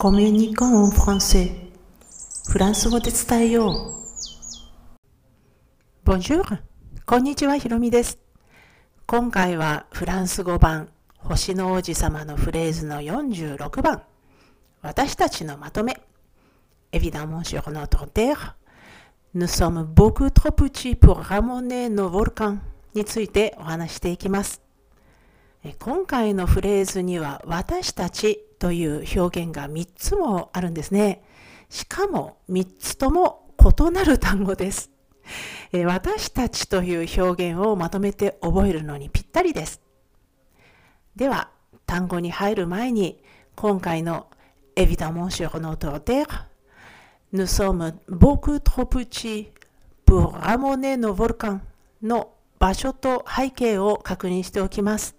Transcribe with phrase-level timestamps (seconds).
[0.00, 1.50] コミュニコンフランセ
[2.48, 3.96] フランス語で伝えよ
[6.06, 6.08] う。
[6.08, 6.60] Bonjour!
[7.04, 8.20] こんにちは、ひろみです。
[9.08, 14.02] 今回はフランス語版星の王子様のフレーズの46番
[14.82, 16.00] 私たちのまとめ
[16.92, 18.54] Évidemment sur notre terre
[19.34, 22.58] Nous sommes beaucoup trop petits pour ramener nos volcans
[22.94, 24.62] についてお話していきます。
[25.80, 31.22] 今回のフレーズには私たちという表現が3つもあるんですね。
[31.68, 34.90] しかも3つとも異なる単語です。
[35.72, 39.80] え私たちという表現をまとめて覚えるのにぴったりです。
[41.16, 41.50] では、
[41.86, 43.22] 単語に入る前に
[43.56, 44.26] 今回の
[44.76, 46.46] Évidemment sur notre terre,
[47.32, 49.50] nous sommes beaucoup trop petits
[50.06, 51.60] pour ramener nos volcans
[52.00, 52.30] の
[52.60, 55.16] 場所と背景を確認しておきます。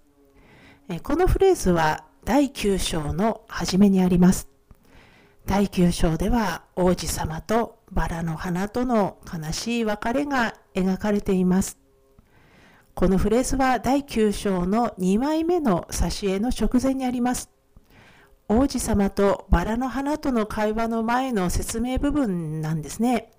[1.02, 4.48] このフレーズは第9章の初めにあります。
[5.46, 11.78] 第9章では王子様とバラの花との悲しい別れが描かれています。
[12.94, 17.50] このフレーズは第9章の2枚目の挿絵の直前にあります。
[18.48, 23.32] 王子様とバラの花との会話の前の説明部分なんですね。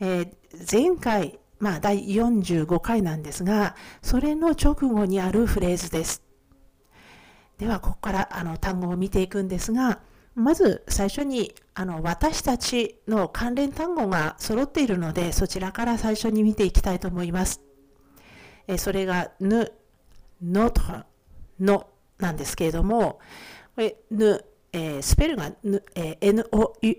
[0.00, 0.30] えー、
[0.70, 6.27] 前回、まあ第45回なんですが、それの直後にあるフレーズです。
[7.58, 10.00] ではここからあの単語を見ていくんですが
[10.34, 17.60] まず最初にあの私たちの関連単語が揃っているのでそちらから最初に見ていきたいと思います。
[18.68, 19.72] えそれがぬ、
[20.40, 20.82] のと、
[21.58, 23.18] のなんですけれども
[23.74, 25.50] これぬ、えー、スペルが、
[25.96, 26.44] えー、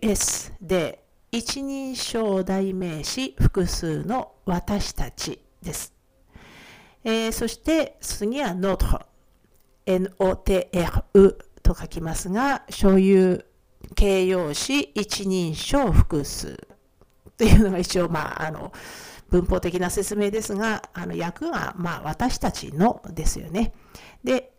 [0.02, 5.94] NOUS で一人称代名詞複数の私たちです。
[7.06, 9.09] えー、そして次はの」と
[9.90, 13.44] NOTRE と書きますが、所有
[13.96, 16.68] 形容詞一人称複数
[17.38, 18.72] というのが一応、まあ、あの、
[19.30, 23.74] 文法的な説明ですが、あの訳が、まあ、私たちのですよね。
[24.24, 24.52] で、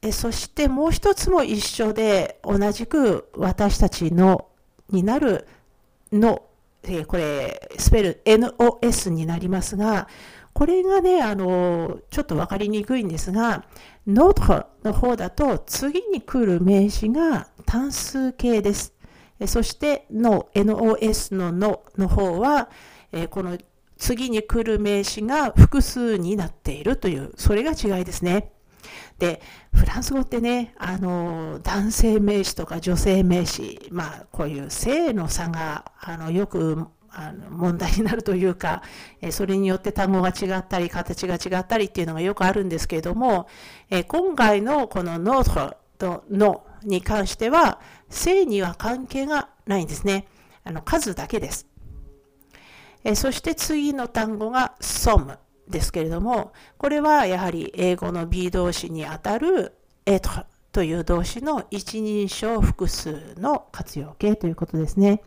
[0.00, 4.48] えそしてもう一つも一緒で、同じく私たちの
[4.90, 5.46] になる
[6.12, 6.42] の、
[6.84, 10.08] えこれ、スペル NOS になりますが、
[10.52, 13.64] これがね、あの、ちょっと分かりにくいんですが、
[14.06, 18.94] notre の方だと次に来る名詞が単数形です。
[19.46, 22.70] そしての nos ののの方は、
[23.30, 23.56] この
[23.96, 28.52] 次に来る名詞が複数になっているという、それが違いですね。
[29.18, 29.42] で、
[29.74, 38.82] フランス語ってね、あの、男性名詞とか女性名詞、まあ、こういう性の差が、あの、よくあの問題になるというか、
[39.20, 43.48] えそれによって単語が違ったり形が違ったりっていうのがよくあるんですけれども、
[43.90, 50.26] え今回のこの notre と no に関しては性には関係がないんですね。
[50.64, 51.66] あの数だけです。
[53.04, 55.38] えそして次の単語が some
[55.68, 59.74] ですけれども、これはやはり英語の B 動詞にあたる
[60.06, 65.22] être という動詞の一人称複数の活用形ということですね。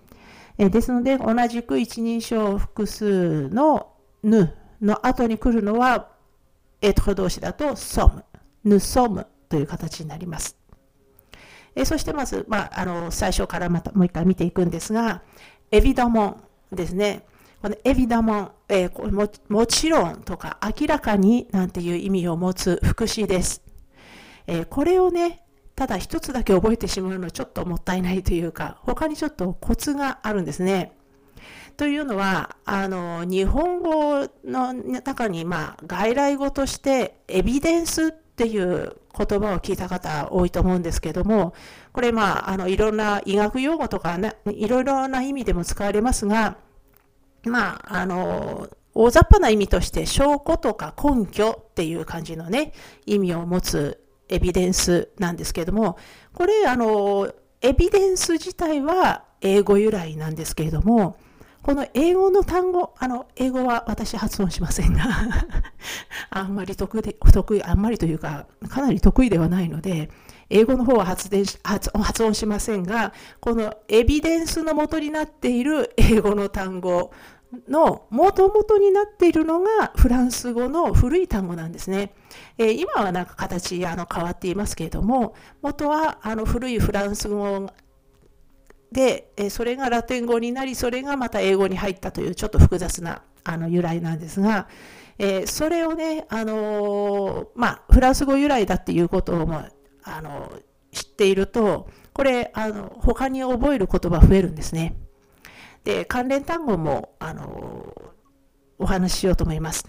[0.58, 6.10] えですので、同じく一人称複数のぬの後に来るのは、
[6.82, 8.24] エト動詞だと som、
[8.64, 10.58] ぬ som という形になります。
[11.76, 15.22] えそしてまず、まあ、あの最初からまたもう一回見ていくんですが、
[15.72, 16.42] エビダモ
[16.72, 17.26] ンですね。
[17.62, 23.62] このエビダモン、えー、ももちろんとか明らかになんていう意味を持つ副詞です。
[24.48, 25.44] えー、これをね、
[25.82, 30.96] ただ一つだけ覚えてしまうのはちょっともったいないというか、他にちょっとコツがあるんですね。
[31.76, 41.56] というのは、あの、日本語の中に、まあ、外来語として、エビデンスっていう言葉を聞いた方多いと思うんですけども、
[41.94, 46.58] これ、まあ、あの、いろんな医学用語とか、ね、いろいろな意味でも使われますが、
[47.44, 52.74] まあ、あの、大雑把な意味として、証拠とか根拠っていう感じのね、
[53.08, 54.01] 意味を持つ
[54.32, 55.98] エビデンスなんですけれども、
[56.34, 57.32] これ、あの、
[57.62, 61.18] エビデンス自体は英語由来なんですけれども、
[61.62, 65.04] この英語の単語、あの、英語は私発音しませんが
[66.32, 70.10] あんまり得で、得意、あんまりというか、かなり得意ではないので、
[70.50, 77.12] 英語の方は発電発発音しませんが、このエビデンスの元になっている英語の単語
[77.68, 82.14] の元々になっているのがフランス語の古い単語なんですね。
[82.58, 87.70] えー、今はなんか形あの変わっていますけれども、元はあの古いフランス語
[88.92, 94.68] で、えー、それがラテン語になり、それがまた英語に入ったというちょっと複雑なあの由来なんですが、
[95.18, 99.68] えー、それをね、あのまあ、フランス語由来だっていうことを、ま
[100.04, 100.52] あ、あの
[100.92, 104.96] 知っていると、これ、あの他に覚える言葉増えるんですね。
[105.84, 107.94] で、関連単語もあの
[108.78, 109.86] お話ししようと思います。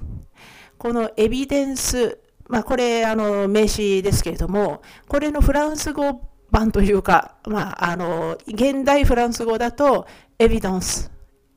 [0.79, 2.19] このエビデンス、
[2.49, 10.07] まあ、これあの名詞ですけれども、これのフランス語版というか、まあ、あの現代フランス語だと
[10.39, 11.11] エビデンス、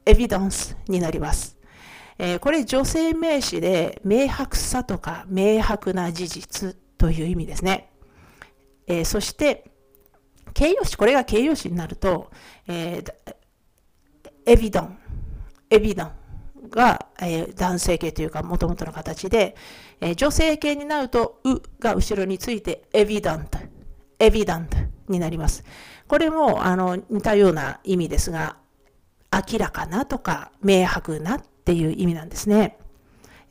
[0.05, 1.57] エビデンスになります。
[2.17, 7.91] えー、これ女性名詞で明白さとか明白な事実という意味ですね。
[8.87, 9.71] えー、そして
[10.53, 12.31] 形容詞、これが形容詞になると、
[12.67, 13.34] えー、
[14.45, 14.97] エビドン、
[15.69, 16.11] エビドン
[16.69, 19.55] が、えー、男性形というかもともとの形で、
[20.01, 23.59] えー、女性形になると、うが後ろについてエビダント、
[24.19, 24.77] エビダント
[25.09, 25.63] になります。
[26.07, 28.57] これもあの似たような意味ですが、
[29.31, 32.77] 明らかなとか明白なっていう意味なんですね。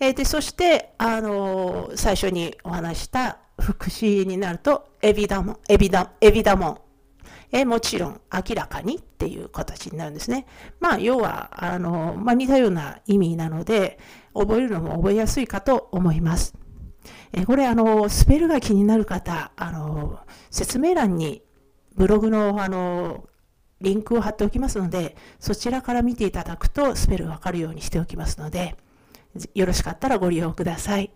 [0.01, 6.79] えー、でそして、あの、最初にお話した副詞になると、エビダモン、エビダエビダモン。
[7.57, 10.45] えもちろん明らかにっていう形になるんですね。
[10.81, 14.01] まあ、要は、あの、まあ、似たような意味なので、
[14.35, 16.55] 覚えるのも覚えやすいかと思います。
[17.33, 20.19] えこれ、あの、スペルが気になる方、あの、
[20.51, 21.45] 説明欄に
[21.95, 23.29] ブログの、あの、
[23.81, 28.75] リンクを貼っておきますので、そちらから見ていただくとスペルがわかるようにしておきますので、
[29.55, 31.13] よろしかったらご利用ください。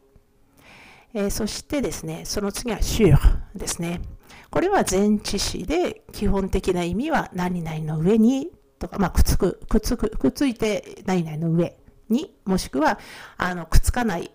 [1.14, 3.16] えー、そしてですね、その次は sur
[3.56, 4.00] ですね。
[4.50, 11.76] これは前置詞で、基本的な意味は何々の上にとか、まあ、くっつく、くっつく、くっついて何々の上
[12.08, 12.98] に、もしくは、
[13.36, 14.30] あの、くっつかない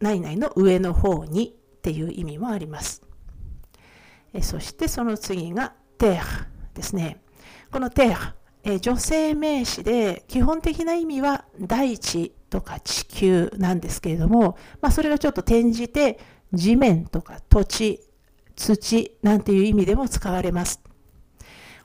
[0.00, 3.02] 何々の上の方にっていう意味もあります。
[4.32, 7.22] えそしてその次が terre ですね。
[7.70, 16.18] この terre、え女性名詞で基本的な意味は大地とか地球なんですけれども、まあ、それがちょっと転じて
[16.52, 18.00] 地面とか土地、
[18.56, 20.80] 土なんていう意味でも使われます。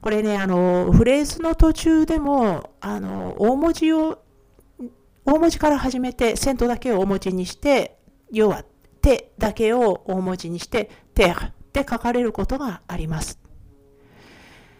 [0.01, 4.24] これね、あの、フレーズの途中でも、あの、大文字を、
[5.25, 7.98] 大文字から始めて、セントだけを大文字にして、
[8.31, 8.63] 要は
[9.01, 13.39] 手だけを大文字にして、テーって書かれることがあります。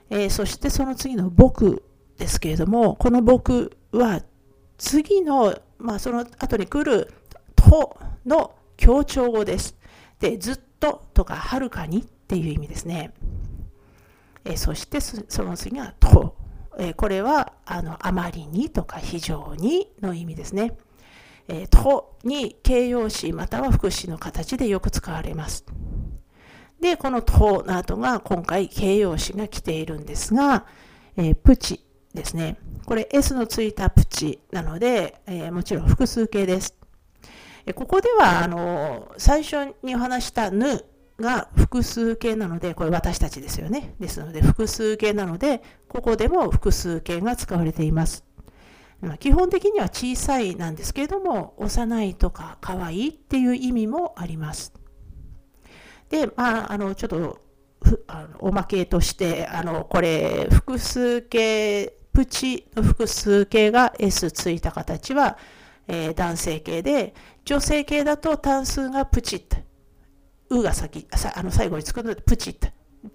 [0.09, 1.83] えー、そしてその次の僕
[2.18, 4.24] ですけれども、この僕は
[4.77, 7.13] 次の、まあ、その後に来る
[7.56, 9.75] との強調語です。
[10.19, 13.13] で、ずっととかはるかにっていう意味ですね。
[14.45, 16.35] えそしてその次はと。
[16.77, 20.77] えこれはあのあまりにとか非常にの意味ですね。
[21.47, 25.65] えとに形容詞または副詞の形でよく使われます。
[26.79, 30.65] で、このとの後が今回形容詞が来ているんですが、
[31.17, 31.83] えプチ
[32.13, 32.57] ですね。
[32.85, 36.78] これ S のついたプチなので、えー、もちろん複数形です。
[37.69, 40.83] えここではあの最初にお話したぬ
[41.19, 43.94] が複数形なので、これ私たちですよね。
[44.00, 48.25] ですので複数形なので、ここでも複数形が使われています。
[49.01, 54.74] ま、基本的には小さいなんですけれども、幼いとか可愛いっていう意味もあります。
[56.10, 57.39] で、まあ、あの、ちょっと
[58.07, 65.38] あのおまけとして、あの、これ、複数形プチの複数形が S ついた形は、
[65.91, 69.57] えー、男性形で、女性形だと単数がプチッと。
[70.51, 72.68] うが先、さあの最後につくのでプチッと。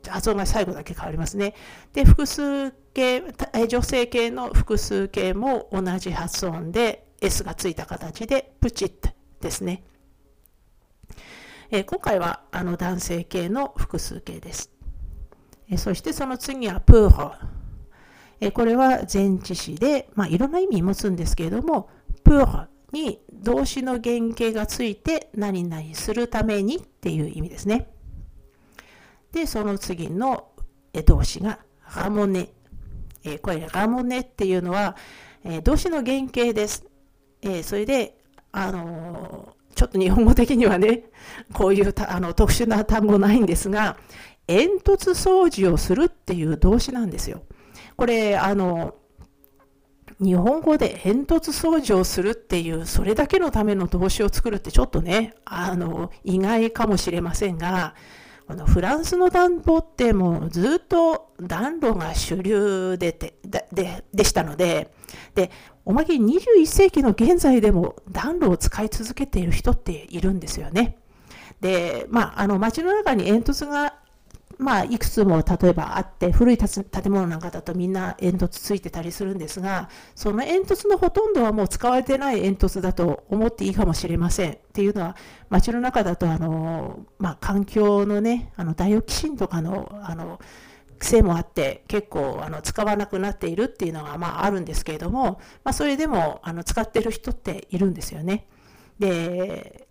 [0.09, 1.55] 発音が最後だけ変わりますね。
[1.93, 3.23] で、複数形、
[3.69, 9.11] 女性形の複数形も同じ発音で S がついた形でプチッと
[9.41, 9.85] ですね。
[11.71, 14.73] えー、今回はあの男性形の複数形です。
[15.71, 17.31] えー、そしてその次はプーホ。
[18.41, 21.89] えこれは前置詞で、まあ、いろんな意味持つんですけれども、
[22.25, 22.47] プー
[22.95, 27.91] に動詞の原型がついて何々するためにっていう意味ですね。
[29.33, 30.53] で、その次の
[31.05, 31.59] 動詞が
[31.97, 32.49] ラモネ。
[33.25, 34.97] えこれラモネっていうのは、
[35.45, 36.87] え動詞の原型です。
[37.43, 38.17] えそれで、
[38.53, 41.11] あのちょっと日本語的にはね、
[41.53, 43.97] こういうあの特殊な単語ないんですが、
[44.47, 47.43] 煙突掃除をするっていう動詞なんですよ。
[47.97, 48.95] これ、あの、
[50.21, 57.95] 日本語で煙突掃除をするっていう、それだけのための動詞を作るってちょっとね、あの、意外かもしれませんが、
[58.47, 64.93] このフランスの暖房ってもうずっと暖炉が主流でてででしたので、
[65.35, 65.51] で、
[65.87, 70.99] おまけに21世紀の現在でも暖炉を使い続けている人っているんですよね。
[71.61, 73.95] で、まあ、あの街の中に煙突が
[74.59, 76.69] まあ、いくつも例えばあって古い建
[77.07, 85.17] 物なんかだとみんな煙突ついてたりするんですがその煙突のほとんどはもう使われてない煙突だと思っていいかもしれませんっていうのは
[85.51, 90.41] 街の中だとあの、まあ、環境のねあのダイオキシンとかのあの
[90.99, 98.47] 癖もあって結構あの使わなくなっているっていうのがまああるんですけれども、まあ、それでもあの使ってる人っているんですよね。
[98.99, 99.89] で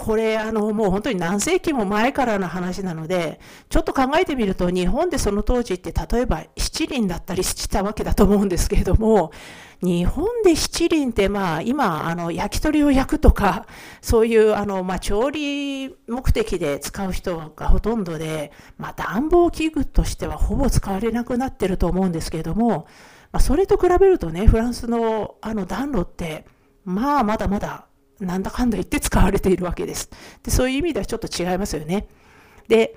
[0.00, 3.38] これあのもう本当に何世紀も前からの話なので
[3.68, 9.30] ちょっと考えてみると日本でその当時って例えば七輪だったりしてたわけだと思うんですけれども
[9.82, 13.66] 日本で七輪ってまあ今あの焼き鳥を焼くとか
[14.00, 22.86] そういうあのまあ調理目的で使う人がほとんどで、まあ、暖房器具としてはほぼ使われなくなってると思うんですけれども、
[23.32, 26.46] まあ、それと比べるとねフランスのあの暖炉って
[26.84, 27.86] まあまだまだ
[28.20, 30.10] なんだかんだ言って使われているわけです。
[30.42, 32.08] でそういう意味ではちょっと違いますよね。
[32.68, 32.94] で、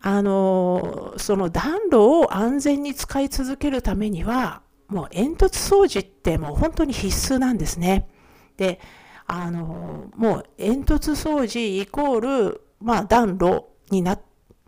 [0.00, 8.08] あの、その暖炉を安全に使い続けるためには、もう煙突掃除ってもう本当に必須なんですね。
[8.56, 8.80] で、
[9.26, 14.20] あの、もう煙突掃除イコール、まあ暖炉になっ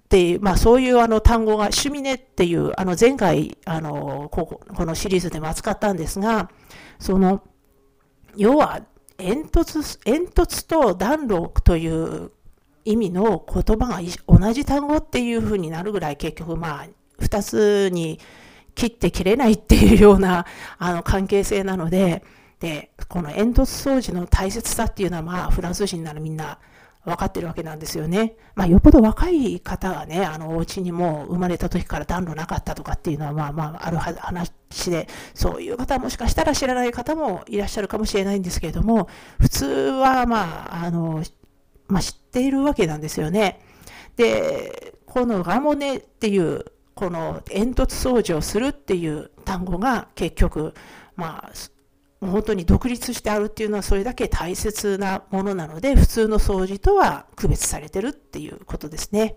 [0.08, 6.50] て、まあそういうあの単語が、シュミネっていう、あの前回、あの、ここのシリーズでも扱ったんですが、
[6.98, 7.42] その、
[8.36, 8.80] 要は
[9.18, 12.30] 煙突煙突と暖炉という
[12.84, 16.86] 意味の言葉が同じ単語っていうふうになるぐらい結局まあ
[17.20, 18.20] 2つに
[18.74, 20.46] 切って切れないっていうような
[20.78, 22.22] あの関係性なので
[22.60, 26.58] でこの煙突掃除の大切さっていうのはまあフランス人ならみんな
[27.06, 28.36] 分かってるわけなんですよね。
[28.56, 34.50] まあ、よっぽど若い方がね、あの、お家にもう生まれた時から暖炉なかったとかっていうのは、まあまあ、ある話
[34.90, 39.08] で、そういう方はもしかしたら知らない方もいらっしゃるかもしれないんですけれども、
[39.38, 41.22] 普通は、まあ、あの、
[41.86, 43.60] まあ、知っているわけなんですよね。
[44.16, 46.64] で、このラモネっていう、
[46.96, 50.74] この煙突掃除をするっていう単語が結局、
[51.14, 51.52] まあ、
[52.26, 59.36] もう本当に独立してあるっていうのはそれだけ大切なものなので普通の掃除とは区別されてるっていうことですね。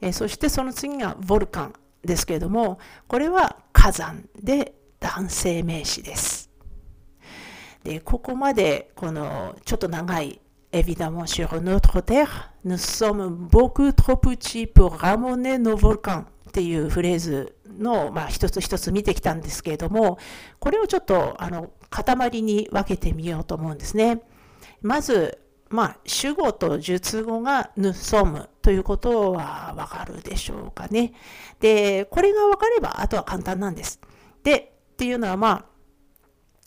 [0.00, 1.72] えそしてその次がボルカン
[2.04, 6.50] ですけれどもこれは火山で男性名詞です。
[7.84, 10.40] でここまでこのちょっと長い
[10.72, 20.18] Évidemment sur notre terre, nous sommes beaucoup trop petits pour ramener nos volcans っていうフレーズの、まあ、一つ一つ見てきたんですけれども、
[20.58, 24.22] これをちょっとあの塊に分けてみようと思うんですね。
[24.82, 31.12] まず、まあ、主語と述語がヌソムということはわかるでしょうかね。
[31.60, 34.00] で、これが分かれば、あとは簡単なんです。
[34.42, 35.66] で、っていうのは、ま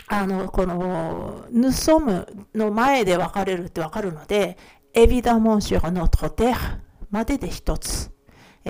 [0.07, 4.57] あ、あの、この、ヌソムの前で分かれるって分かるので、
[4.93, 6.53] エビダモンシュラノトテ
[7.09, 8.11] までで一つ。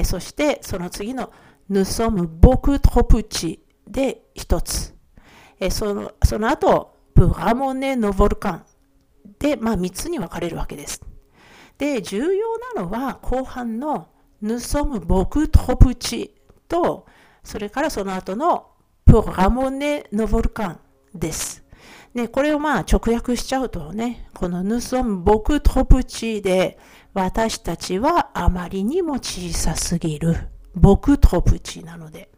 [0.04, 1.32] そして、その次の
[1.70, 4.96] nous sommes beaucoup trop petits で一つ。
[5.60, 8.66] えそのその後、プラモネ・ノボルカン
[9.40, 11.02] で、まあ、3つに分かれるわけです。
[11.78, 14.08] で、重要なのは後半の
[14.42, 16.32] nous sommes beaucoup trop petits
[16.68, 17.06] と、
[17.44, 18.72] それからその後の
[19.06, 20.80] プラモネ・ノボルカン
[21.14, 21.64] です。
[22.16, 26.80] で、これをまあ直訳しちゃうとね、この nous sommes beaucoup trop petits で、
[27.14, 30.36] 私たちはあまりにも小さすぎる。
[30.76, 32.30] 僕トプチなので。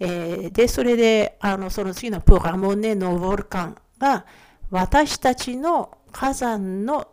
[0.00, 4.26] えー、で、それで、あの、その次のプラモネのボルカンが、
[4.70, 7.08] 私たちの火山の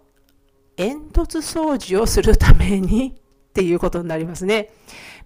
[0.75, 3.15] 煙突掃除をするために
[3.49, 4.71] っていうことになりますね。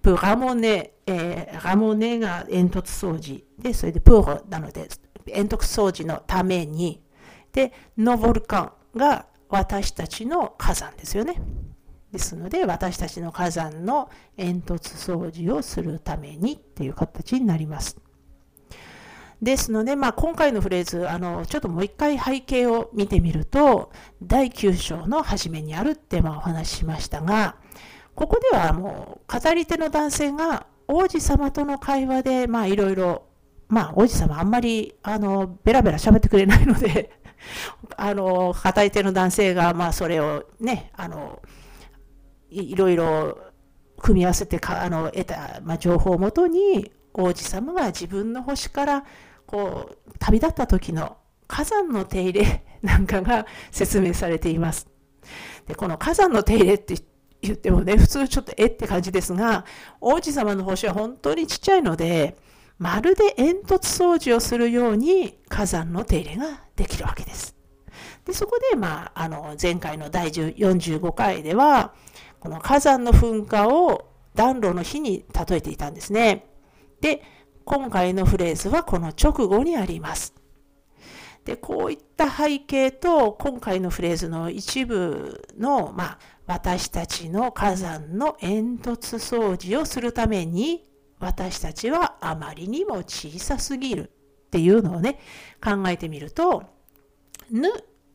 [0.02, 3.46] プラモネ、えー、ラモネが煙突掃除。
[3.60, 4.90] で、それでプールなので、
[5.26, 7.02] 煙突掃除のために。
[7.54, 11.40] で、ノボルカンが私たちの火山ですよね。
[12.14, 14.76] ですので私たちの火山の煙突
[15.16, 17.98] 掃除をするためにっていう形になります。
[19.42, 23.92] ですので、まあ、今回のフレーズあのちょっともう一回背景を見てみると
[24.22, 27.58] 第9章の初めにあるってまあお話ししましたが
[28.16, 33.24] ここではもう語り手の男性が王子様との会話でまいろいろ
[33.68, 37.12] まあ王子様あんまりあのベラベラ喋ってくれないので
[37.98, 41.42] あの語り手の男性がまあそれをねあの
[42.62, 43.38] いろいろ
[43.98, 49.06] 組み合わせてかあの得た、まあ、情報をもとに王子様が自分の星から
[49.46, 51.18] こう旅立った時の
[51.48, 54.88] 火山の手入れ なんかが説明されています。
[55.68, 56.96] でこの火山の手入れって
[57.42, 59.66] 言ってもね普通ちょっとえって感じですが
[60.02, 62.38] 王子様の星は本当にちっちゃいので
[62.78, 67.56] まるで煙突掃除をするように火山の手入れができるわけです。
[68.26, 71.94] でそこで、まあ、あの前回の第45回では
[72.44, 76.46] この火山の噴火を暖炉の火に例えていたんですね。
[77.00, 77.24] で、
[77.64, 80.34] 今回のフレーズはこの直後にあります。
[81.46, 90.84] で、こういった背景と今回のフレーズの一部の、まあ、私たちの火山の煙突掃除をするために
[91.20, 94.12] 私たちはあまりにも小さすぎる
[94.48, 95.18] っていうのをね
[95.64, 96.64] 考えてみると
[97.50, 97.70] ぬ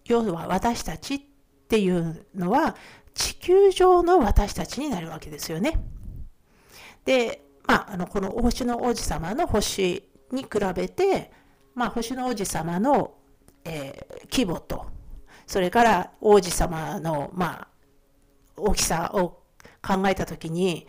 [0.05, 1.21] 要は私たちっ
[1.69, 2.77] ていうのは
[3.19, 5.81] 地球上の私たちになるわけですよね。
[7.05, 11.33] で、まあ、あのこの星の王子様の星に比べて、
[11.75, 13.15] まあ、星の王子様の、
[13.65, 14.87] えー、規模と
[15.47, 17.69] それから王子様の、まあ、
[18.57, 19.43] 大きさを
[19.83, 20.87] 考えた時に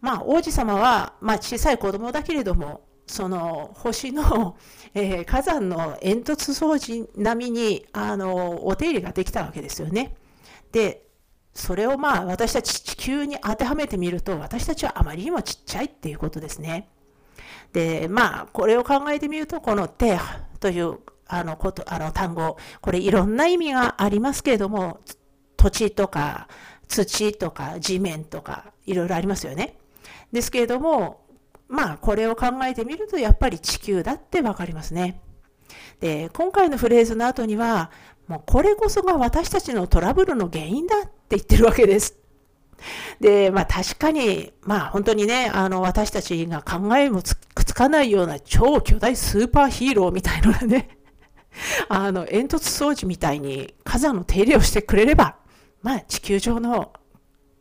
[0.00, 4.56] まあ王子様は、まあ、小さい子供だけれどもその星の、
[4.94, 10.14] えー、火山の煙突掃除並みにあのお手入れができたわけですよね。
[10.72, 11.01] で
[11.54, 16.88] それをまあ私たち地球に当てはめてみると私たちはあまりにもちっちゃいっていうことですね。
[17.72, 20.18] でまあこれを考えてみるとこの「手」
[20.60, 25.00] というあのことあの単語これいろんな意味がありますけれども
[25.56, 26.48] 土地とか
[26.88, 29.76] 土とか地面とかいろいろありますよね。
[30.32, 31.22] ですけれども
[31.68, 35.20] まあこれを考えてみるとやっぱり地球だってわかりますね。
[36.00, 37.90] で今回のフレーズの後には
[38.32, 42.16] もうこれこそが私たちのトラブルの原因だって言ってるわけです。
[43.20, 47.36] で、まあ確かに、まあ本当にね、あの私たちが考えもつ
[47.74, 50.96] かないような超巨大スーパーヒーローみたいのがね、
[51.90, 55.36] あの煙突掃除みたいに火山の手入れをしてくれれば、
[55.82, 56.94] まあ地球上の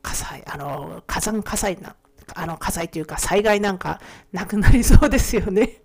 [0.02, 1.98] 火災、あの火山火災な、
[2.34, 4.00] あの火災というか災害なんか
[4.32, 5.82] なくなりそうですよね。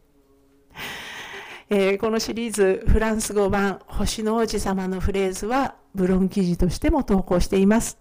[1.68, 7.98] えー、このシリーズフランス語版星の王子様のフレーズはブログ記事としても投稿しています。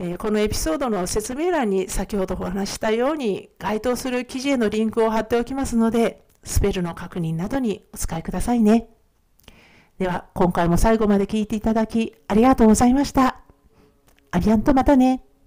[0.00, 8.88] えー、このエピソードの説明欄に先ほどお話したように該当する記事へのリンクを貼っておきますのでスペルの確認などにお使いくださいね。
[10.00, 13.40] では今回も最後まで聞いていただきありがとうございました。
[14.32, 15.22] アビアンとまたね。